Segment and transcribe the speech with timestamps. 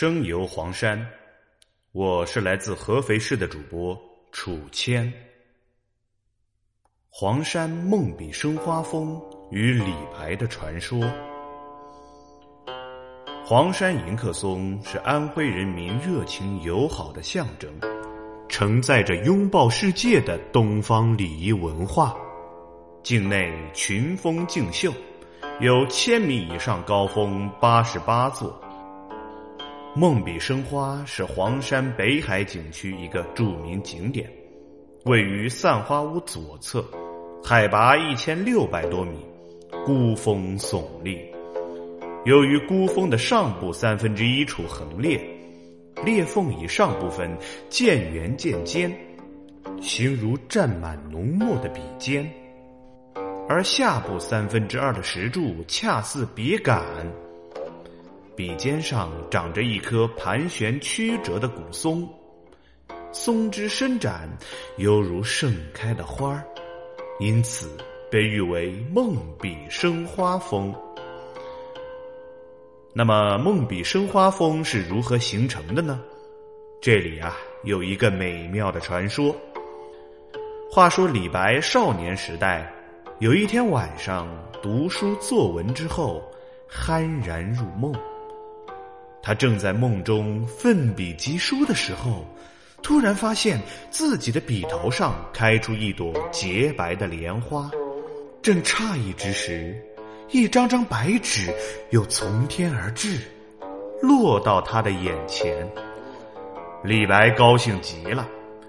[0.00, 1.06] 声游黄山，
[1.92, 3.94] 我是来自合肥市的主播
[4.32, 5.12] 楚谦。
[7.10, 10.98] 黄山梦笔生花峰与李白的传说。
[13.44, 17.70] 黄山迎客松是安徽人民热情友好的象征，
[18.48, 22.16] 承载着拥抱世界的东方礼仪文化。
[23.02, 24.90] 境内群峰竞秀，
[25.60, 28.58] 有千米以上高峰八十八座。
[29.96, 34.30] 梦笔生花是黄山北海景区一个著名景点，
[35.04, 36.84] 位于散花坞左侧，
[37.42, 39.18] 海拔一千六百多米，
[39.84, 41.18] 孤峰耸立。
[42.24, 45.20] 由于孤峰的上部三分之一处横裂，
[46.04, 47.28] 裂缝以上部分
[47.68, 48.96] 渐圆渐尖，
[49.82, 52.24] 形如占满浓墨的笔尖；
[53.48, 56.80] 而下部三分之二的石柱恰似笔杆。
[58.40, 62.08] 笔尖上长着一棵盘旋曲折的古松，
[63.12, 64.26] 松枝伸展，
[64.78, 66.42] 犹如盛开的花儿，
[67.18, 67.76] 因此
[68.10, 70.74] 被誉为“梦笔生花峰”。
[72.96, 76.00] 那么，梦笔生花峰是如何形成的呢？
[76.80, 79.36] 这里啊，有一个美妙的传说。
[80.72, 82.72] 话说李白少年时代，
[83.18, 84.26] 有一天晚上
[84.62, 86.22] 读书作文之后，
[86.70, 87.92] 酣然入梦。
[89.22, 92.26] 他正在梦中奋笔疾书的时候，
[92.82, 97.70] 突然发现自己的笔头上开出一朵洁白的莲花。
[98.42, 99.76] 正诧异之时，
[100.30, 101.52] 一张张白纸
[101.90, 103.18] 又从天而至，
[104.00, 105.68] 落到他的眼前。
[106.82, 108.26] 李白高兴极了，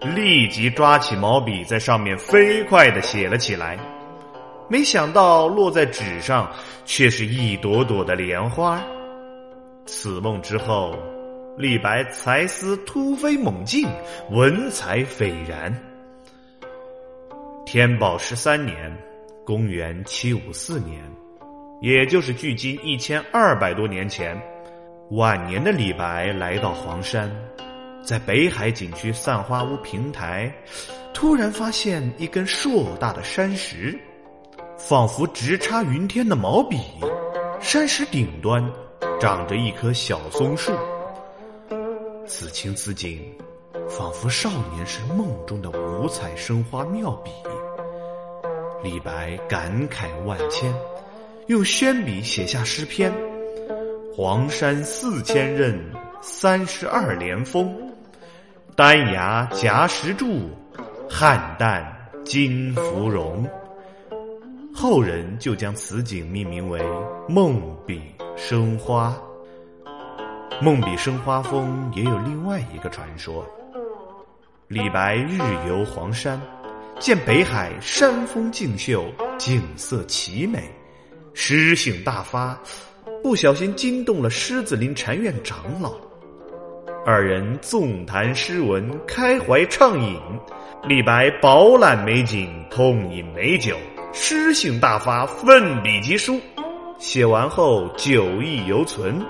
[0.00, 3.78] 立即抓起毛笔在上面飞快的写了起来。
[4.68, 6.50] 没想到落在纸上
[6.84, 8.82] 却是一朵朵的莲花。
[9.94, 10.96] 此梦之后，
[11.58, 13.86] 李白才思突飞猛进，
[14.30, 15.70] 文采斐然。
[17.66, 18.90] 天宝十三年
[19.44, 21.04] （公元七五四年），
[21.82, 24.34] 也就是距今一千二百多年前，
[25.10, 27.30] 晚年的李白来到黄山，
[28.02, 30.50] 在北海景区散花坞平台，
[31.12, 33.96] 突然发现一根硕大的山石，
[34.78, 36.78] 仿佛直插云天的毛笔。
[37.60, 38.72] 山石顶端。
[39.22, 40.72] 长着一棵小松树，
[42.26, 43.22] 此情此景，
[43.88, 47.30] 仿佛少年时梦中的五彩生花妙笔。
[48.82, 50.74] 李白感慨万千，
[51.46, 53.12] 用宣笔写下诗篇
[54.12, 55.78] ：“黄山四千仞，
[56.20, 57.72] 三十二连峰，
[58.74, 60.50] 丹崖夹石柱，
[61.08, 61.86] 汉旦
[62.24, 63.48] 金芙蓉。”
[64.74, 66.82] 后人就将此景命名为
[67.30, 68.02] “梦笔”。
[68.44, 69.16] 生花，
[70.60, 73.46] 梦笔生花峰也有另外一个传说。
[74.66, 75.38] 李白日
[75.68, 76.42] 游黄山，
[76.98, 79.04] 见北海山峰竞秀，
[79.38, 80.58] 景色奇美，
[81.34, 82.58] 诗兴大发，
[83.22, 85.94] 不小心惊动了狮子林禅院长老。
[87.06, 90.20] 二人纵谈诗文，开怀畅饮。
[90.82, 93.76] 李白饱览美景，痛饮美酒，
[94.12, 96.40] 诗兴大发，奋笔疾书。
[97.02, 99.20] 写完后，酒意犹存，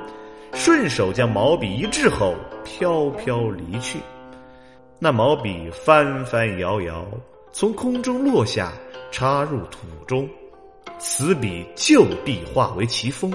[0.52, 3.98] 顺手将毛笔一掷后，飘飘离去。
[4.98, 7.02] 那毛笔翻翻摇摇，
[7.50, 8.74] 从空中落下，
[9.10, 10.28] 插入土中。
[10.98, 13.32] 此笔就地化为奇峰，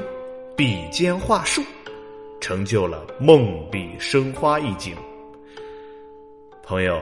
[0.55, 1.63] 笔尖画树，
[2.39, 4.95] 成就了梦笔生花一景。
[6.61, 7.01] 朋友，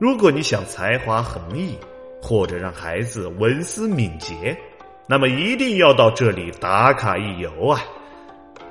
[0.00, 1.76] 如果你想才华横溢，
[2.20, 4.58] 或者让孩子文思敏捷。
[5.06, 7.82] 那么一定要到这里打卡一游啊！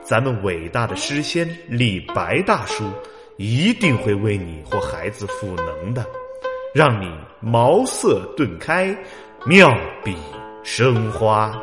[0.03, 2.84] 咱们伟大的诗仙李白大叔
[3.38, 6.06] 一定会为你或孩子赋能的，
[6.74, 7.09] 让你
[7.40, 8.96] 茅塞顿开，
[9.46, 10.16] 妙笔
[10.64, 11.53] 生花。